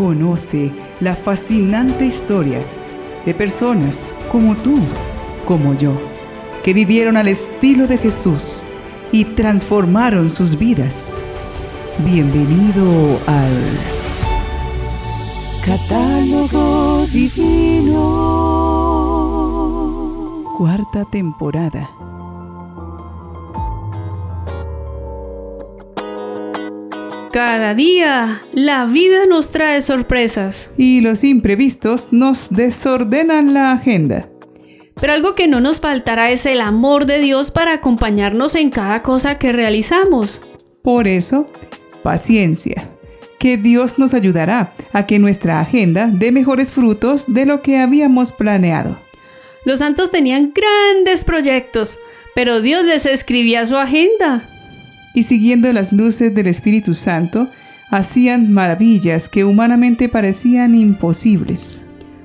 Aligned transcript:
Conoce 0.00 0.72
la 1.00 1.14
fascinante 1.14 2.06
historia 2.06 2.64
de 3.26 3.34
personas 3.34 4.14
como 4.32 4.56
tú, 4.56 4.78
como 5.44 5.74
yo, 5.74 5.92
que 6.64 6.72
vivieron 6.72 7.18
al 7.18 7.28
estilo 7.28 7.86
de 7.86 7.98
Jesús 7.98 8.64
y 9.12 9.26
transformaron 9.26 10.30
sus 10.30 10.58
vidas. 10.58 11.20
Bienvenido 11.98 13.20
al 13.26 13.52
Catálogo 15.66 17.04
Divino. 17.12 17.98
Cuarta 20.56 21.04
temporada. 21.04 21.90
Cada 27.32 27.76
día 27.76 28.42
la 28.52 28.86
vida 28.86 29.24
nos 29.24 29.52
trae 29.52 29.80
sorpresas. 29.82 30.72
Y 30.76 31.00
los 31.00 31.22
imprevistos 31.22 32.12
nos 32.12 32.50
desordenan 32.50 33.54
la 33.54 33.70
agenda. 33.70 34.28
Pero 35.00 35.12
algo 35.12 35.34
que 35.34 35.46
no 35.46 35.60
nos 35.60 35.80
faltará 35.80 36.32
es 36.32 36.44
el 36.44 36.60
amor 36.60 37.06
de 37.06 37.20
Dios 37.20 37.52
para 37.52 37.74
acompañarnos 37.74 38.56
en 38.56 38.70
cada 38.70 39.02
cosa 39.02 39.38
que 39.38 39.52
realizamos. 39.52 40.42
Por 40.82 41.06
eso, 41.06 41.46
paciencia, 42.02 42.90
que 43.38 43.56
Dios 43.56 44.00
nos 44.00 44.12
ayudará 44.12 44.72
a 44.92 45.06
que 45.06 45.20
nuestra 45.20 45.60
agenda 45.60 46.10
dé 46.12 46.32
mejores 46.32 46.72
frutos 46.72 47.32
de 47.32 47.46
lo 47.46 47.62
que 47.62 47.78
habíamos 47.78 48.32
planeado. 48.32 48.98
Los 49.64 49.78
santos 49.78 50.10
tenían 50.10 50.52
grandes 50.52 51.22
proyectos, 51.22 52.00
pero 52.34 52.60
Dios 52.60 52.84
les 52.84 53.06
escribía 53.06 53.64
su 53.66 53.76
agenda 53.76 54.48
y 55.14 55.24
siguiendo 55.24 55.72
las 55.72 55.92
luces 55.92 56.34
del 56.34 56.46
Espíritu 56.46 56.94
Santo, 56.94 57.48
hacían 57.90 58.52
maravillas 58.52 59.28
que 59.28 59.44
humanamente 59.44 60.08
parecían 60.08 60.74
imposibles. 60.74 61.84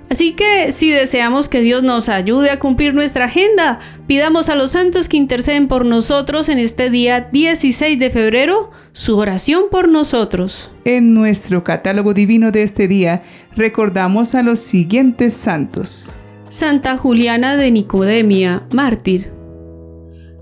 Así 0.10 0.34
que 0.34 0.72
si 0.72 0.92
deseamos 0.92 1.50
que 1.50 1.62
Dios 1.62 1.82
nos 1.82 2.10
ayude 2.10 2.52
a 2.52 2.60
cumplir 2.60 2.94
nuestra 2.94 3.26
agenda, 3.26 3.80
pidamos 4.06 4.50
a 4.50 4.56
los 4.56 4.72
santos 4.72 5.10
que 5.10 5.18
interceden 5.18 5.68
por 5.68 5.84
nosotros 5.84 6.48
en 6.48 6.60
este 6.60 6.92
día 6.92 7.22
16 7.32 7.98
de 7.98 8.12
febrero 8.12 8.70
su 8.92 9.18
oración 9.18 9.64
por 9.72 9.90
nosotros. 9.90 10.72
En 10.86 11.16
nuestro 11.16 11.64
catálogo 11.64 12.14
divino 12.14 12.52
de 12.52 12.62
este 12.62 12.88
día 12.88 13.24
recordamos 13.56 14.36
a 14.36 14.44
los 14.44 14.60
siguientes 14.60 15.34
santos. 15.34 16.16
Santa 16.50 16.98
Juliana 16.98 17.58
de 17.58 17.72
Nicodemia, 17.72 18.64
mártir. 18.72 19.35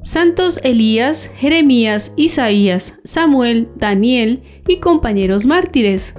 Santos 0.03 0.59
Elías, 0.63 1.31
Jeremías, 1.37 2.13
Isaías, 2.17 2.99
Samuel, 3.05 3.69
Daniel 3.77 4.43
y 4.67 4.81
compañeros 4.81 5.45
mártires. 5.45 6.15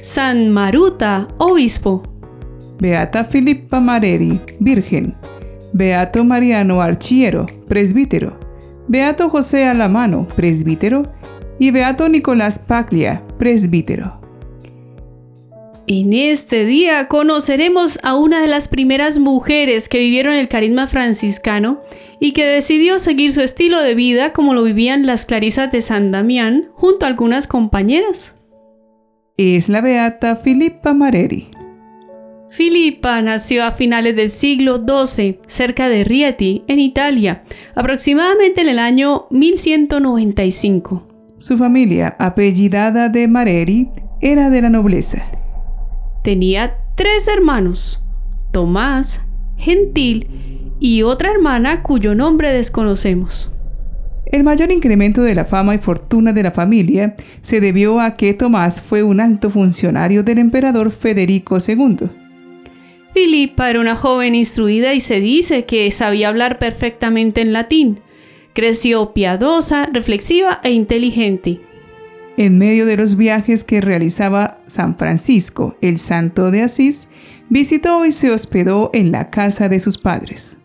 San 0.00 0.50
Maruta, 0.50 1.26
obispo. 1.36 2.04
Beata 2.78 3.24
Filippa 3.24 3.80
Mareri, 3.80 4.40
virgen. 4.60 5.16
Beato 5.72 6.24
Mariano 6.24 6.80
Archiero, 6.80 7.46
presbítero. 7.66 8.38
Beato 8.86 9.28
José 9.28 9.66
Alamano, 9.66 10.28
presbítero. 10.36 11.02
Y 11.58 11.72
Beato 11.72 12.08
Nicolás 12.08 12.60
Paglia, 12.60 13.22
presbítero. 13.38 14.19
En 15.92 16.12
este 16.12 16.66
día 16.66 17.08
conoceremos 17.08 17.98
a 18.04 18.14
una 18.14 18.40
de 18.40 18.46
las 18.46 18.68
primeras 18.68 19.18
mujeres 19.18 19.88
que 19.88 19.98
vivieron 19.98 20.34
el 20.34 20.46
carisma 20.46 20.86
franciscano 20.86 21.80
y 22.20 22.30
que 22.30 22.46
decidió 22.46 23.00
seguir 23.00 23.32
su 23.32 23.40
estilo 23.40 23.80
de 23.80 23.96
vida 23.96 24.32
como 24.32 24.54
lo 24.54 24.62
vivían 24.62 25.04
las 25.04 25.26
clarisas 25.26 25.72
de 25.72 25.82
San 25.82 26.12
Damián 26.12 26.68
junto 26.74 27.04
a 27.04 27.08
algunas 27.08 27.48
compañeras. 27.48 28.36
Es 29.36 29.68
la 29.68 29.80
beata 29.80 30.36
Filippa 30.36 30.94
Mareri. 30.94 31.48
Filippa 32.50 33.20
nació 33.20 33.64
a 33.64 33.72
finales 33.72 34.14
del 34.14 34.30
siglo 34.30 34.84
XII, 34.86 35.40
cerca 35.48 35.88
de 35.88 36.04
Rieti, 36.04 36.62
en 36.68 36.78
Italia, 36.78 37.42
aproximadamente 37.74 38.60
en 38.60 38.68
el 38.68 38.78
año 38.78 39.26
1195. 39.30 41.34
Su 41.38 41.58
familia, 41.58 42.14
apellidada 42.20 43.08
de 43.08 43.26
Mareri, 43.26 43.88
era 44.20 44.50
de 44.50 44.62
la 44.62 44.70
nobleza. 44.70 45.39
Tenía 46.22 46.78
tres 46.96 47.28
hermanos, 47.28 48.02
Tomás, 48.52 49.22
Gentil 49.56 50.28
y 50.80 51.02
otra 51.02 51.30
hermana 51.30 51.82
cuyo 51.82 52.14
nombre 52.14 52.52
desconocemos. 52.52 53.52
El 54.26 54.44
mayor 54.44 54.70
incremento 54.70 55.22
de 55.22 55.34
la 55.34 55.44
fama 55.44 55.74
y 55.74 55.78
fortuna 55.78 56.32
de 56.32 56.42
la 56.42 56.52
familia 56.52 57.16
se 57.40 57.60
debió 57.60 58.00
a 58.00 58.14
que 58.16 58.32
Tomás 58.32 58.80
fue 58.80 59.02
un 59.02 59.20
alto 59.20 59.50
funcionario 59.50 60.22
del 60.22 60.38
emperador 60.38 60.92
Federico 60.92 61.58
II. 61.66 62.08
Filipa 63.12 63.70
era 63.70 63.80
una 63.80 63.96
joven 63.96 64.34
instruida 64.34 64.94
y 64.94 65.00
se 65.00 65.20
dice 65.20 65.64
que 65.64 65.90
sabía 65.90 66.28
hablar 66.28 66.58
perfectamente 66.58 67.40
en 67.40 67.52
latín. 67.52 68.00
Creció 68.52 69.12
piadosa, 69.12 69.88
reflexiva 69.92 70.60
e 70.62 70.70
inteligente. 70.70 71.60
En 72.40 72.56
medio 72.56 72.86
de 72.86 72.96
los 72.96 73.18
viajes 73.18 73.64
que 73.64 73.82
realizaba 73.82 74.62
San 74.64 74.96
Francisco, 74.96 75.76
el 75.82 75.98
santo 75.98 76.50
de 76.50 76.62
Asís, 76.62 77.10
visitó 77.50 78.06
y 78.06 78.12
se 78.12 78.30
hospedó 78.30 78.88
en 78.94 79.12
la 79.12 79.28
casa 79.28 79.68
de 79.68 79.78
sus 79.78 79.98
padres. 79.98 80.56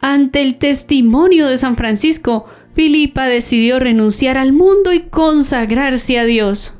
Ante 0.00 0.40
el 0.40 0.58
testimonio 0.58 1.48
de 1.48 1.58
San 1.58 1.74
Francisco, 1.74 2.44
Filipa 2.76 3.26
decidió 3.26 3.80
renunciar 3.80 4.38
al 4.38 4.52
mundo 4.52 4.92
y 4.92 5.00
consagrarse 5.00 6.20
a 6.20 6.26
Dios. 6.26 6.78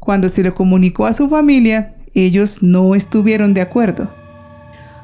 Cuando 0.00 0.28
se 0.28 0.42
lo 0.42 0.52
comunicó 0.52 1.06
a 1.06 1.12
su 1.12 1.28
familia, 1.28 1.94
ellos 2.14 2.60
no 2.64 2.96
estuvieron 2.96 3.54
de 3.54 3.60
acuerdo. 3.60 4.12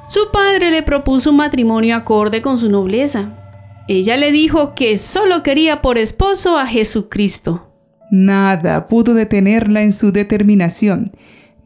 Su 0.08 0.32
padre 0.32 0.72
le 0.72 0.82
propuso 0.82 1.30
un 1.30 1.36
matrimonio 1.36 1.94
acorde 1.94 2.42
con 2.42 2.58
su 2.58 2.68
nobleza. 2.68 3.38
Ella 3.86 4.16
le 4.16 4.32
dijo 4.32 4.74
que 4.74 4.98
solo 4.98 5.44
quería 5.44 5.82
por 5.82 5.98
esposo 5.98 6.58
a 6.58 6.66
Jesucristo. 6.66 7.67
Nada 8.10 8.86
pudo 8.86 9.14
detenerla 9.14 9.82
en 9.82 9.92
su 9.92 10.12
determinación 10.12 11.12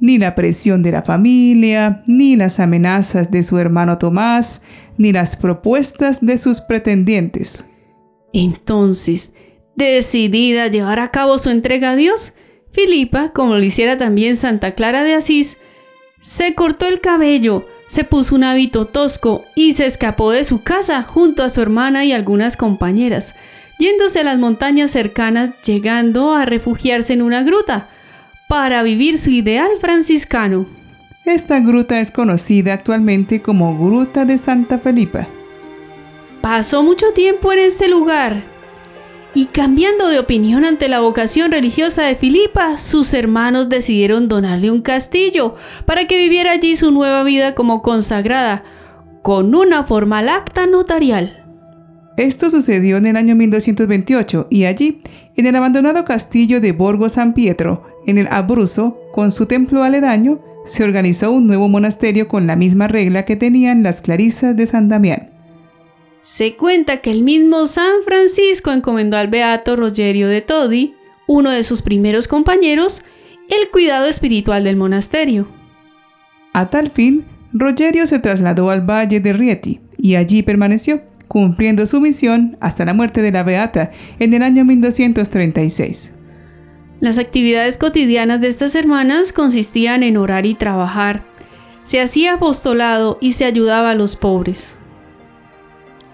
ni 0.02 0.18
la 0.18 0.34
presión 0.34 0.82
de 0.82 0.90
la 0.90 1.02
familia, 1.02 2.02
ni 2.08 2.34
las 2.34 2.58
amenazas 2.58 3.30
de 3.30 3.44
su 3.44 3.58
hermano 3.58 3.98
Tomás, 3.98 4.64
ni 4.98 5.12
las 5.12 5.36
propuestas 5.36 6.26
de 6.26 6.38
sus 6.38 6.60
pretendientes. 6.60 7.68
Entonces, 8.32 9.34
decidida 9.76 10.64
a 10.64 10.66
llevar 10.66 10.98
a 10.98 11.12
cabo 11.12 11.38
su 11.38 11.50
entrega 11.50 11.92
a 11.92 11.96
Dios, 11.96 12.34
Filipa, 12.72 13.28
como 13.28 13.54
lo 13.54 13.62
hiciera 13.62 13.96
también 13.96 14.36
Santa 14.36 14.74
Clara 14.74 15.04
de 15.04 15.14
Asís, 15.14 15.58
se 16.20 16.56
cortó 16.56 16.88
el 16.88 17.00
cabello, 17.00 17.64
se 17.86 18.02
puso 18.02 18.34
un 18.34 18.42
hábito 18.42 18.86
tosco 18.86 19.44
y 19.54 19.74
se 19.74 19.86
escapó 19.86 20.32
de 20.32 20.42
su 20.42 20.64
casa 20.64 21.04
junto 21.04 21.44
a 21.44 21.48
su 21.48 21.60
hermana 21.60 22.04
y 22.04 22.12
algunas 22.12 22.56
compañeras, 22.56 23.36
yéndose 23.82 24.20
a 24.20 24.24
las 24.24 24.38
montañas 24.38 24.92
cercanas, 24.92 25.50
llegando 25.64 26.34
a 26.34 26.44
refugiarse 26.44 27.14
en 27.14 27.20
una 27.20 27.42
gruta, 27.42 27.88
para 28.48 28.84
vivir 28.84 29.18
su 29.18 29.30
ideal 29.30 29.70
franciscano. 29.80 30.66
Esta 31.24 31.58
gruta 31.58 31.98
es 31.98 32.12
conocida 32.12 32.74
actualmente 32.74 33.42
como 33.42 33.76
Gruta 33.76 34.24
de 34.24 34.38
Santa 34.38 34.78
Felipa. 34.78 35.26
Pasó 36.40 36.84
mucho 36.84 37.06
tiempo 37.12 37.52
en 37.52 37.58
este 37.58 37.88
lugar 37.88 38.44
y 39.34 39.46
cambiando 39.46 40.06
de 40.06 40.20
opinión 40.20 40.64
ante 40.64 40.88
la 40.88 41.00
vocación 41.00 41.50
religiosa 41.50 42.04
de 42.04 42.14
Filipa, 42.14 42.78
sus 42.78 43.12
hermanos 43.14 43.68
decidieron 43.68 44.28
donarle 44.28 44.70
un 44.70 44.82
castillo 44.82 45.56
para 45.86 46.06
que 46.06 46.18
viviera 46.18 46.52
allí 46.52 46.76
su 46.76 46.92
nueva 46.92 47.24
vida 47.24 47.56
como 47.56 47.82
consagrada, 47.82 48.62
con 49.22 49.56
una 49.56 49.82
formal 49.82 50.28
acta 50.28 50.66
notarial. 50.66 51.41
Esto 52.22 52.50
sucedió 52.50 52.98
en 52.98 53.06
el 53.06 53.16
año 53.16 53.34
1228 53.34 54.46
y 54.48 54.66
allí, 54.66 55.02
en 55.36 55.46
el 55.46 55.56
abandonado 55.56 56.04
castillo 56.04 56.60
de 56.60 56.70
Borgo 56.70 57.08
San 57.08 57.34
Pietro, 57.34 57.82
en 58.06 58.16
el 58.16 58.28
Abruzzo, 58.30 58.96
con 59.12 59.32
su 59.32 59.46
templo 59.46 59.82
aledaño, 59.82 60.38
se 60.64 60.84
organizó 60.84 61.32
un 61.32 61.48
nuevo 61.48 61.68
monasterio 61.68 62.28
con 62.28 62.46
la 62.46 62.54
misma 62.54 62.86
regla 62.86 63.24
que 63.24 63.34
tenían 63.34 63.82
las 63.82 64.02
clarisas 64.02 64.56
de 64.56 64.68
San 64.68 64.88
Damián. 64.88 65.32
Se 66.20 66.54
cuenta 66.54 66.98
que 66.98 67.10
el 67.10 67.24
mismo 67.24 67.66
San 67.66 68.04
Francisco 68.04 68.70
encomendó 68.70 69.16
al 69.16 69.26
beato 69.26 69.74
Rogerio 69.74 70.28
de 70.28 70.42
Todi, 70.42 70.94
uno 71.26 71.50
de 71.50 71.64
sus 71.64 71.82
primeros 71.82 72.28
compañeros, 72.28 73.02
el 73.48 73.68
cuidado 73.70 74.06
espiritual 74.06 74.62
del 74.62 74.76
monasterio. 74.76 75.48
A 76.52 76.70
tal 76.70 76.92
fin, 76.92 77.24
Rogerio 77.52 78.06
se 78.06 78.20
trasladó 78.20 78.70
al 78.70 78.88
valle 78.88 79.18
de 79.18 79.32
Rieti 79.32 79.80
y 79.98 80.14
allí 80.14 80.42
permaneció, 80.42 81.02
cumpliendo 81.32 81.86
su 81.86 81.98
misión 81.98 82.58
hasta 82.60 82.84
la 82.84 82.92
muerte 82.92 83.22
de 83.22 83.32
la 83.32 83.42
beata 83.42 83.90
en 84.18 84.34
el 84.34 84.42
año 84.42 84.66
1236. 84.66 86.12
Las 87.00 87.16
actividades 87.16 87.78
cotidianas 87.78 88.42
de 88.42 88.48
estas 88.48 88.74
hermanas 88.74 89.32
consistían 89.32 90.02
en 90.02 90.18
orar 90.18 90.44
y 90.44 90.54
trabajar. 90.54 91.24
Se 91.84 92.02
hacía 92.02 92.34
apostolado 92.34 93.16
y 93.18 93.32
se 93.32 93.46
ayudaba 93.46 93.92
a 93.92 93.94
los 93.94 94.14
pobres. 94.14 94.76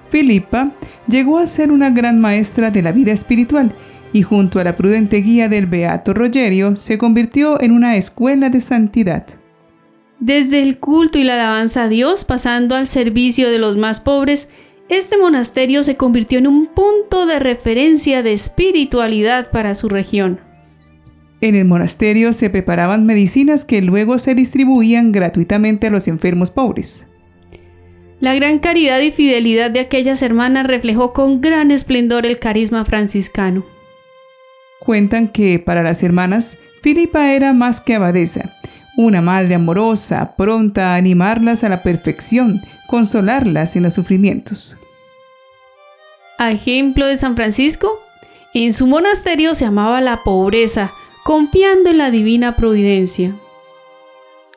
Filipa 0.09 0.70
llegó 1.09 1.38
a 1.38 1.49
ser 1.49 1.73
una 1.73 1.91
gran 1.91 2.21
maestra 2.21 2.71
de 2.71 2.82
la 2.82 2.93
vida 2.93 3.11
espiritual 3.11 3.75
y 4.12 4.23
junto 4.23 4.61
a 4.61 4.64
la 4.64 4.76
prudente 4.76 5.17
guía 5.17 5.49
del 5.49 5.67
Beato 5.67 6.14
Rogerio 6.14 6.76
se 6.76 6.97
convirtió 6.97 7.61
en 7.61 7.73
una 7.73 7.97
escuela 7.97 8.50
de 8.50 8.61
santidad. 8.61 9.26
Desde 10.21 10.62
el 10.62 10.79
culto 10.79 11.19
y 11.19 11.25
la 11.25 11.35
alabanza 11.35 11.82
a 11.82 11.88
Dios, 11.88 12.25
pasando 12.25 12.76
al 12.76 12.87
servicio 12.87 13.50
de 13.50 13.59
los 13.59 13.76
más 13.76 13.99
pobres, 13.99 14.49
este 14.88 15.19
monasterio 15.19 15.82
se 15.82 15.96
convirtió 15.96 16.38
en 16.38 16.46
un 16.46 16.67
punto 16.67 17.26
de 17.26 17.38
referencia 17.38 18.23
de 18.23 18.32
espiritualidad 18.32 19.50
para 19.50 19.75
su 19.75 19.88
región. 19.88 20.40
En 21.40 21.55
el 21.55 21.67
monasterio 21.67 22.32
se 22.32 22.50
preparaban 22.50 23.06
medicinas 23.06 23.64
que 23.64 23.81
luego 23.81 24.19
se 24.19 24.35
distribuían 24.35 25.12
gratuitamente 25.12 25.87
a 25.87 25.90
los 25.90 26.08
enfermos 26.08 26.50
pobres. 26.50 27.06
La 28.20 28.35
gran 28.35 28.58
caridad 28.58 29.00
y 29.00 29.12
fidelidad 29.12 29.70
de 29.70 29.79
aquellas 29.79 30.23
hermanas 30.23 30.67
reflejó 30.67 31.12
con 31.12 31.40
gran 31.40 31.70
esplendor 31.70 32.26
el 32.26 32.40
carisma 32.40 32.85
franciscano. 32.85 33.64
Cuentan 34.81 35.29
que 35.29 35.61
para 35.61 35.85
las 35.85 36.02
hermanas, 36.02 36.58
Filipa 36.82 37.32
era 37.32 37.52
más 37.52 37.81
que 37.81 37.94
abadesa, 37.94 38.56
una 38.96 39.23
madre 39.23 39.55
amorosa, 39.55 40.35
pronta 40.37 40.94
a 40.94 40.96
animarlas 40.96 41.62
a 41.62 41.69
la 41.69 41.85
perfección, 41.85 42.61
consolarlas 42.88 43.76
en 43.76 43.85
los 43.85 43.94
sufrimientos. 43.94 44.79
A 46.38 46.50
ejemplo 46.50 47.06
de 47.06 47.19
San 47.19 47.37
Francisco, 47.37 48.00
en 48.55 48.73
su 48.73 48.87
monasterio 48.87 49.55
se 49.55 49.67
amaba 49.67 50.00
la 50.00 50.23
pobreza, 50.25 50.90
confiando 51.23 51.90
en 51.90 51.99
la 51.99 52.11
divina 52.11 52.56
providencia. 52.56 53.37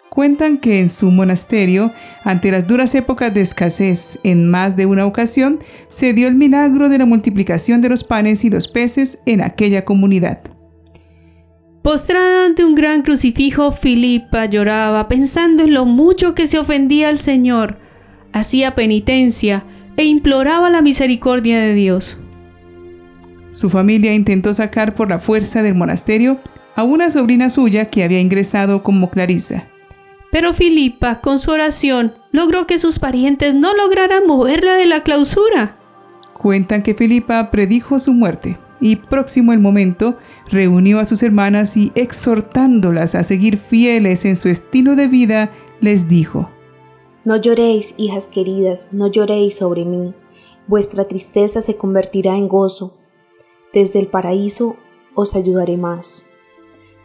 Cuentan 0.09 0.57
que 0.57 0.79
en 0.79 0.89
su 0.89 1.11
monasterio, 1.11 1.91
ante 2.23 2.51
las 2.51 2.67
duras 2.67 2.95
épocas 2.95 3.33
de 3.33 3.41
escasez, 3.41 4.19
en 4.23 4.49
más 4.49 4.77
de 4.77 4.85
una 4.85 5.05
ocasión, 5.05 5.59
se 5.89 6.13
dio 6.13 6.27
el 6.27 6.35
milagro 6.35 6.87
de 6.87 6.99
la 6.99 7.05
multiplicación 7.05 7.81
de 7.81 7.89
los 7.89 8.03
panes 8.03 8.45
y 8.45 8.49
los 8.49 8.69
peces 8.69 9.19
en 9.25 9.41
aquella 9.41 9.83
comunidad. 9.83 10.39
Postrada 11.81 12.45
ante 12.45 12.63
un 12.63 12.75
gran 12.75 13.01
crucifijo, 13.01 13.71
Filipa 13.71 14.45
lloraba, 14.45 15.09
pensando 15.09 15.63
en 15.63 15.73
lo 15.73 15.85
mucho 15.85 16.33
que 16.33 16.45
se 16.45 16.59
ofendía 16.59 17.09
al 17.09 17.19
Señor, 17.19 17.77
hacía 18.33 18.75
penitencia 18.75 19.63
e 19.97 20.05
imploraba 20.05 20.69
la 20.69 20.81
misericordia 20.81 21.59
de 21.59 21.73
Dios. 21.73 22.19
Su 23.51 23.69
familia 23.69 24.13
intentó 24.13 24.53
sacar 24.53 24.95
por 24.95 25.09
la 25.09 25.19
fuerza 25.19 25.61
del 25.61 25.75
monasterio 25.75 26.39
a 26.75 26.83
una 26.83 27.11
sobrina 27.11 27.49
suya 27.49 27.85
que 27.85 28.03
había 28.03 28.19
ingresado 28.19 28.81
como 28.81 29.09
Clarisa. 29.09 29.67
Pero 30.31 30.53
Filipa, 30.53 31.19
con 31.19 31.39
su 31.39 31.51
oración, 31.51 32.13
logró 32.31 32.65
que 32.65 32.79
sus 32.79 32.99
parientes 32.99 33.55
no 33.55 33.73
lograran 33.73 34.25
moverla 34.25 34.75
de 34.75 34.85
la 34.85 35.03
clausura. 35.03 35.75
Cuentan 36.33 36.83
que 36.83 36.95
Filipa 36.95 37.51
predijo 37.51 37.99
su 37.99 38.13
muerte 38.13 38.57
y 38.79 38.95
próximo 38.95 39.53
el 39.53 39.59
momento 39.59 40.17
reunió 40.49 40.99
a 40.99 41.05
sus 41.05 41.21
hermanas 41.21 41.77
y 41.77 41.91
exhortándolas 41.95 43.15
a 43.15 43.23
seguir 43.23 43.57
fieles 43.57 44.25
en 44.25 44.35
su 44.35 44.49
estilo 44.49 44.95
de 44.95 45.07
vida, 45.07 45.51
les 45.81 46.07
dijo, 46.07 46.50
No 47.23 47.37
lloréis, 47.37 47.93
hijas 47.97 48.27
queridas, 48.27 48.93
no 48.93 49.05
lloréis 49.05 49.57
sobre 49.57 49.85
mí, 49.85 50.15
vuestra 50.67 51.05
tristeza 51.05 51.61
se 51.61 51.75
convertirá 51.75 52.35
en 52.35 52.47
gozo. 52.47 52.93
Desde 53.73 53.99
el 53.99 54.07
paraíso 54.07 54.75
os 55.13 55.35
ayudaré 55.35 55.77
más. 55.77 56.25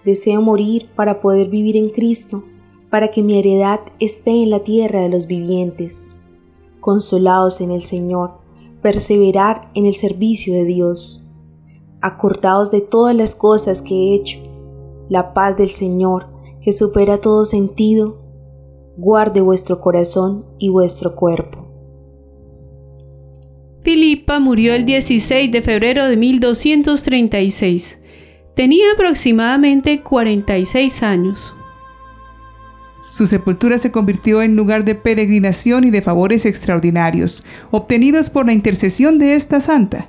Deseo 0.07 0.41
morir 0.41 0.89
para 0.97 1.21
poder 1.21 1.51
vivir 1.51 1.77
en 1.77 1.91
Cristo, 1.91 2.45
para 2.89 3.11
que 3.11 3.23
mi 3.23 3.39
heredad 3.39 3.81
esté 3.99 4.43
en 4.43 4.49
la 4.49 4.61
tierra 4.61 5.01
de 5.03 5.11
los 5.11 5.27
vivientes. 5.27 6.13
Consolaos 6.81 7.61
en 7.61 7.71
el 7.71 7.83
Señor, 7.83 8.39
perseverar 8.81 9.71
en 9.75 9.85
el 9.85 9.97
servicio 9.97 10.55
de 10.55 10.65
Dios. 10.65 11.27
Acordaos 12.01 12.71
de 12.71 12.81
todas 12.81 13.15
las 13.15 13.35
cosas 13.35 13.83
que 13.83 13.95
he 13.95 14.15
hecho. 14.15 14.39
La 15.11 15.35
paz 15.35 15.59
del 15.59 15.71
Señor, 15.71 16.29
que 16.62 16.73
supera 16.73 17.21
todo 17.21 17.45
sentido, 17.45 18.25
guarde 18.97 19.41
vuestro 19.41 19.81
corazón 19.81 20.45
y 20.59 20.69
vuestro 20.69 21.15
cuerpo. 21.15 21.67
Filipa 23.83 24.41
murió 24.41 24.75
el 24.75 24.85
16 24.85 25.53
de 25.53 25.63
febrero 25.63 26.07
de 26.07 26.17
1236 26.17 28.01
Tenía 28.57 28.93
aproximadamente 28.95 30.01
46 30.01 31.03
años. 31.03 31.55
Su 33.05 33.27
sepultura 33.27 33.79
se 33.79 33.93
convirtió 33.93 34.41
en 34.41 34.57
lugar 34.57 34.87
de 34.87 34.95
peregrinación 34.95 35.85
y 35.85 35.91
de 35.91 36.01
favores 36.01 36.47
extraordinarios, 36.47 37.45
obtenidos 37.71 38.31
por 38.31 38.47
la 38.47 38.55
intercesión 38.55 39.19
de 39.19 39.35
esta 39.35 39.61
santa. 39.61 40.09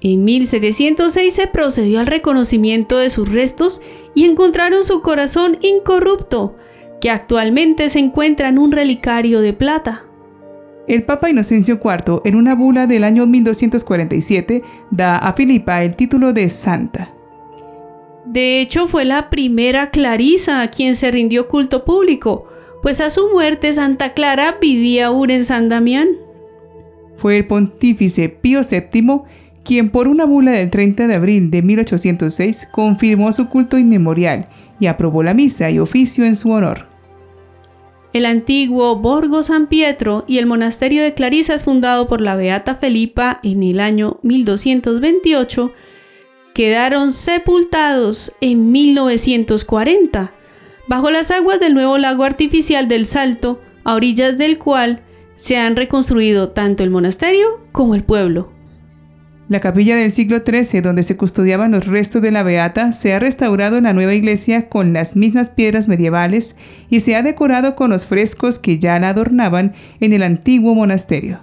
En 0.00 0.24
1706 0.24 1.34
se 1.34 1.46
procedió 1.46 2.00
al 2.00 2.06
reconocimiento 2.06 2.96
de 2.96 3.10
sus 3.10 3.28
restos 3.28 3.82
y 4.14 4.24
encontraron 4.24 4.82
su 4.82 5.02
corazón 5.02 5.58
incorrupto, 5.60 6.56
que 7.00 7.10
actualmente 7.10 7.88
se 7.90 7.98
encuentra 7.98 8.48
en 8.48 8.58
un 8.58 8.72
relicario 8.72 9.40
de 9.40 9.52
plata. 9.52 10.04
El 10.86 11.04
Papa 11.04 11.30
Inocencio 11.30 11.80
IV, 11.82 12.22
en 12.24 12.34
una 12.34 12.54
bula 12.54 12.86
del 12.86 13.04
año 13.04 13.26
1247, 13.26 14.62
da 14.90 15.18
a 15.18 15.32
Filipa 15.34 15.82
el 15.82 15.94
título 15.94 16.32
de 16.32 16.50
santa. 16.50 17.14
De 18.26 18.60
hecho, 18.60 18.86
fue 18.86 19.04
la 19.04 19.30
primera 19.30 19.90
Clarisa 19.90 20.62
a 20.62 20.70
quien 20.70 20.96
se 20.96 21.10
rindió 21.10 21.48
culto 21.48 21.84
público, 21.84 22.46
pues 22.82 23.00
a 23.00 23.10
su 23.10 23.30
muerte 23.30 23.72
Santa 23.72 24.14
Clara 24.14 24.56
vivía 24.60 25.06
aún 25.06 25.30
en 25.30 25.44
San 25.44 25.68
Damián. 25.68 26.08
Fue 27.16 27.38
el 27.38 27.46
pontífice 27.46 28.28
Pío 28.28 28.60
VII 28.68 29.22
quien 29.64 29.90
por 29.90 30.08
una 30.08 30.24
bula 30.24 30.52
del 30.52 30.70
30 30.70 31.06
de 31.06 31.14
abril 31.14 31.50
de 31.50 31.62
1806 31.62 32.68
confirmó 32.72 33.32
su 33.32 33.48
culto 33.48 33.78
inmemorial 33.78 34.48
y 34.80 34.86
aprobó 34.86 35.22
la 35.22 35.34
misa 35.34 35.70
y 35.70 35.78
oficio 35.78 36.24
en 36.24 36.34
su 36.34 36.50
honor. 36.50 36.89
El 38.12 38.26
antiguo 38.26 38.96
Borgo 38.96 39.42
San 39.42 39.68
Pietro 39.68 40.24
y 40.26 40.38
el 40.38 40.46
monasterio 40.46 41.02
de 41.02 41.14
Clarisas 41.14 41.62
fundado 41.62 42.08
por 42.08 42.20
la 42.20 42.34
Beata 42.34 42.74
Felipa 42.74 43.38
en 43.44 43.62
el 43.62 43.78
año 43.78 44.18
1228 44.22 45.72
quedaron 46.54 47.12
sepultados 47.12 48.32
en 48.40 48.72
1940 48.72 50.32
bajo 50.88 51.10
las 51.12 51.30
aguas 51.30 51.60
del 51.60 51.74
nuevo 51.74 51.98
lago 51.98 52.24
artificial 52.24 52.88
del 52.88 53.06
Salto, 53.06 53.60
a 53.84 53.94
orillas 53.94 54.38
del 54.38 54.58
cual 54.58 55.04
se 55.36 55.56
han 55.56 55.76
reconstruido 55.76 56.48
tanto 56.50 56.82
el 56.82 56.90
monasterio 56.90 57.60
como 57.70 57.94
el 57.94 58.02
pueblo. 58.02 58.50
La 59.50 59.58
capilla 59.58 59.96
del 59.96 60.12
siglo 60.12 60.44
XIII, 60.46 60.80
donde 60.80 61.02
se 61.02 61.16
custodiaban 61.16 61.72
los 61.72 61.88
restos 61.88 62.22
de 62.22 62.30
la 62.30 62.44
Beata, 62.44 62.92
se 62.92 63.14
ha 63.14 63.18
restaurado 63.18 63.78
en 63.78 63.82
la 63.82 63.92
nueva 63.92 64.14
iglesia 64.14 64.68
con 64.68 64.92
las 64.92 65.16
mismas 65.16 65.48
piedras 65.48 65.88
medievales 65.88 66.56
y 66.88 67.00
se 67.00 67.16
ha 67.16 67.22
decorado 67.22 67.74
con 67.74 67.90
los 67.90 68.06
frescos 68.06 68.60
que 68.60 68.78
ya 68.78 69.00
la 69.00 69.08
adornaban 69.08 69.74
en 69.98 70.12
el 70.12 70.22
antiguo 70.22 70.76
monasterio. 70.76 71.40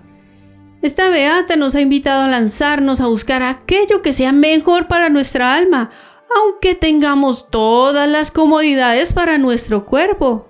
Esta 0.82 1.10
Beata 1.10 1.58
nos 1.58 1.76
ha 1.76 1.82
invitado 1.82 2.22
a 2.22 2.30
lanzarnos 2.30 3.02
a 3.02 3.08
buscar 3.08 3.44
aquello 3.44 4.02
que 4.02 4.14
sea 4.14 4.32
mejor 4.32 4.88
para 4.88 5.10
nuestra 5.10 5.56
alma, 5.56 5.90
aunque 6.34 6.76
tengamos 6.76 7.50
todas 7.52 8.08
las 8.08 8.32
comodidades 8.32 9.12
para 9.12 9.38
nuestro 9.38 9.86
cuerpo. 9.86 10.48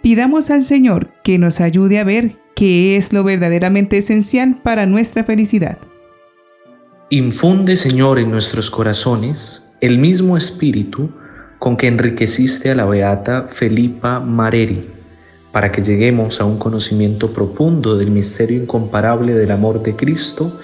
Pidamos 0.00 0.50
al 0.50 0.62
Señor 0.62 1.12
que 1.24 1.40
nos 1.40 1.60
ayude 1.60 1.98
a 1.98 2.04
ver 2.04 2.36
qué 2.54 2.96
es 2.96 3.12
lo 3.12 3.24
verdaderamente 3.24 3.98
esencial 3.98 4.60
para 4.62 4.86
nuestra 4.86 5.24
felicidad. 5.24 5.78
Infunde, 7.10 7.76
Señor, 7.76 8.18
en 8.18 8.32
nuestros 8.32 8.68
corazones 8.68 9.70
el 9.80 9.96
mismo 9.96 10.36
espíritu 10.36 11.10
con 11.60 11.76
que 11.76 11.86
enriqueciste 11.86 12.68
a 12.72 12.74
la 12.74 12.84
beata 12.84 13.42
Felipa 13.42 14.18
Mareri, 14.18 14.88
para 15.52 15.70
que 15.70 15.84
lleguemos 15.84 16.40
a 16.40 16.44
un 16.44 16.58
conocimiento 16.58 17.32
profundo 17.32 17.96
del 17.96 18.10
misterio 18.10 18.60
incomparable 18.60 19.34
del 19.34 19.52
amor 19.52 19.84
de 19.84 19.94
Cristo 19.94 20.58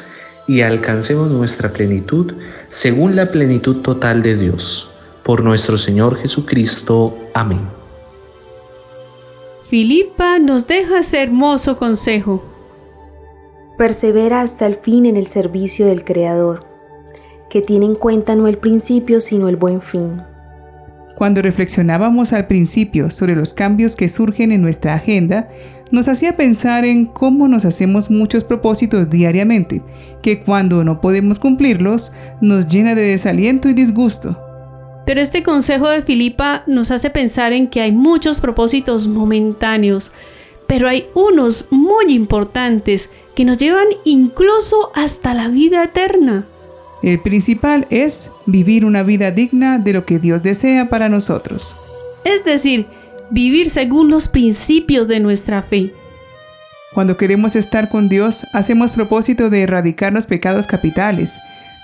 y 0.48 0.62
alcancemos 0.62 1.30
nuestra 1.30 1.72
plenitud 1.72 2.32
según 2.70 3.14
la 3.14 3.30
plenitud 3.30 3.80
total 3.80 4.24
de 4.24 4.36
Dios. 4.36 4.90
Por 5.22 5.44
nuestro 5.44 5.78
Señor 5.78 6.16
Jesucristo. 6.16 7.16
Amén. 7.34 7.60
Filipa 9.70 10.40
nos 10.40 10.66
deja 10.66 10.98
ese 10.98 11.22
hermoso 11.22 11.78
consejo 11.78 12.51
persevera 13.82 14.42
hasta 14.42 14.64
el 14.68 14.76
fin 14.76 15.06
en 15.06 15.16
el 15.16 15.26
servicio 15.26 15.86
del 15.86 16.04
Creador, 16.04 16.68
que 17.50 17.62
tiene 17.62 17.86
en 17.86 17.96
cuenta 17.96 18.36
no 18.36 18.46
el 18.46 18.58
principio 18.58 19.20
sino 19.20 19.48
el 19.48 19.56
buen 19.56 19.80
fin. 19.80 20.22
Cuando 21.16 21.42
reflexionábamos 21.42 22.32
al 22.32 22.46
principio 22.46 23.10
sobre 23.10 23.34
los 23.34 23.52
cambios 23.52 23.96
que 23.96 24.08
surgen 24.08 24.52
en 24.52 24.62
nuestra 24.62 24.94
agenda, 24.94 25.48
nos 25.90 26.06
hacía 26.06 26.36
pensar 26.36 26.84
en 26.84 27.06
cómo 27.06 27.48
nos 27.48 27.64
hacemos 27.64 28.08
muchos 28.08 28.44
propósitos 28.44 29.10
diariamente, 29.10 29.82
que 30.22 30.44
cuando 30.44 30.84
no 30.84 31.00
podemos 31.00 31.40
cumplirlos 31.40 32.12
nos 32.40 32.68
llena 32.68 32.94
de 32.94 33.02
desaliento 33.02 33.68
y 33.68 33.72
disgusto. 33.72 34.38
Pero 35.06 35.20
este 35.20 35.42
consejo 35.42 35.88
de 35.88 36.02
Filipa 36.02 36.62
nos 36.68 36.92
hace 36.92 37.10
pensar 37.10 37.52
en 37.52 37.66
que 37.66 37.80
hay 37.80 37.90
muchos 37.90 38.38
propósitos 38.38 39.08
momentáneos, 39.08 40.12
pero 40.72 40.88
hay 40.88 41.06
unos 41.12 41.66
muy 41.68 42.14
importantes 42.14 43.10
que 43.34 43.44
nos 43.44 43.58
llevan 43.58 43.88
incluso 44.06 44.90
hasta 44.94 45.34
la 45.34 45.48
vida 45.48 45.84
eterna. 45.84 46.46
El 47.02 47.18
principal 47.18 47.86
es 47.90 48.30
vivir 48.46 48.86
una 48.86 49.02
vida 49.02 49.32
digna 49.32 49.78
de 49.78 49.92
lo 49.92 50.06
que 50.06 50.18
Dios 50.18 50.42
desea 50.42 50.88
para 50.88 51.10
nosotros. 51.10 51.76
Es 52.24 52.46
decir, 52.46 52.86
vivir 53.28 53.68
según 53.68 54.08
los 54.08 54.28
principios 54.28 55.08
de 55.08 55.20
nuestra 55.20 55.60
fe. 55.60 55.92
Cuando 56.94 57.18
queremos 57.18 57.54
estar 57.54 57.90
con 57.90 58.08
Dios, 58.08 58.46
hacemos 58.54 58.92
propósito 58.92 59.50
de 59.50 59.64
erradicar 59.64 60.14
los 60.14 60.24
pecados 60.24 60.66
capitales, 60.66 61.38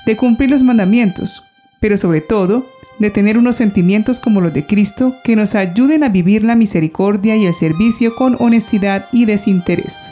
de 0.07 0.17
cumplir 0.17 0.49
los 0.49 0.63
mandamientos, 0.63 1.45
pero 1.79 1.99
sobre 1.99 2.23
todo, 2.23 2.65
de 2.99 3.11
tener 3.11 3.39
unos 3.39 3.57
sentimientos 3.57 4.21
como 4.21 4.41
los 4.41 4.53
de 4.53 4.67
Cristo 4.67 5.15
que 5.25 5.37
nos 5.37 5.55
ayuden 5.55 6.05
a 6.05 6.09
vivir 6.09 6.45
la 6.45 6.57
misericordia 6.57 7.37
y 7.37 7.47
el 7.47 7.55
servicio 7.55 8.15
con 8.15 8.37
honestidad 8.41 9.07
y 9.13 9.25
desinterés. 9.25 10.11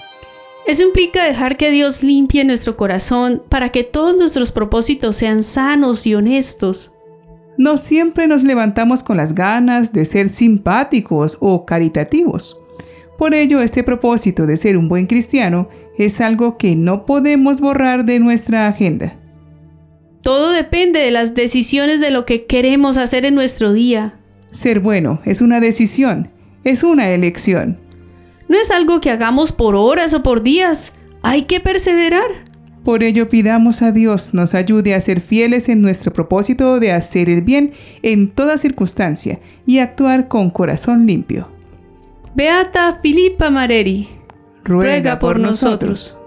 Eso 0.67 0.83
implica 0.83 1.25
dejar 1.25 1.57
que 1.57 1.71
Dios 1.71 2.03
limpie 2.03 2.45
nuestro 2.45 2.77
corazón 2.77 3.43
para 3.49 3.71
que 3.71 3.85
todos 3.85 4.17
nuestros 4.17 4.51
propósitos 4.51 5.17
sean 5.17 5.43
sanos 5.43 6.07
y 6.07 6.15
honestos. 6.15 6.93
No 7.57 7.79
siempre 7.79 8.27
nos 8.27 8.43
levantamos 8.43 9.03
con 9.03 9.17
las 9.17 9.35
ganas 9.35 9.93
de 9.93 10.05
ser 10.05 10.29
simpáticos 10.29 11.39
o 11.41 11.65
caritativos. 11.65 12.61
Por 13.17 13.33
ello, 13.33 13.61
este 13.61 13.83
propósito 13.83 14.47
de 14.47 14.57
ser 14.57 14.77
un 14.77 14.89
buen 14.89 15.07
cristiano 15.07 15.69
es 15.97 16.21
algo 16.21 16.59
que 16.59 16.77
no 16.77 17.07
podemos 17.07 17.61
borrar 17.61 18.05
de 18.05 18.19
nuestra 18.19 18.67
agenda. 18.67 19.19
Todo 20.27 20.51
depende 20.51 20.99
de 20.99 21.13
las 21.13 21.37
decisiones 21.37 22.01
de 22.01 22.11
lo 22.11 22.27
que 22.27 22.47
queremos 22.47 22.97
hacer 22.97 23.25
en 23.25 23.37
nuestro 23.37 23.73
día. 23.73 24.15
Ser 24.51 24.81
bueno 24.81 25.21
es 25.25 25.41
una 25.41 25.61
decisión, 25.61 26.33
es 26.65 26.83
una 26.83 27.11
elección. 27.11 27.79
No 28.49 28.59
es 28.59 28.73
algo 28.73 29.01
que 29.01 29.13
hagamos 29.13 29.53
por 29.53 29.77
horas 29.77 30.15
o 30.15 30.25
por 30.25 30.43
días. 30.43 30.95
Hay 31.23 31.43
que 31.43 31.61
perseverar. 31.61 32.27
Por 32.83 33.05
ello 33.05 33.29
pidamos 33.29 33.83
a 33.83 33.93
Dios 33.93 34.35
nos 34.35 34.57
ayude 34.57 34.97
a 34.97 35.01
ser 35.01 35.21
fieles 35.21 35.69
en 35.69 35.81
nuestro 35.81 36.13
propósito 36.13 36.81
de 36.81 36.91
hacer 36.91 37.31
el 37.31 37.43
bien 37.43 37.75
en 38.03 38.29
toda 38.29 38.59
circunstancia 38.59 39.39
y 39.65 39.79
actuar 39.79 40.27
con 40.27 40.51
corazón 40.51 41.07
limpio. 41.07 41.49
Beata 42.35 42.99
Filipa 43.01 43.51
Mareri, 43.51 44.09
ruega, 44.65 45.21
por 45.21 45.39
nosotros. 45.39 46.19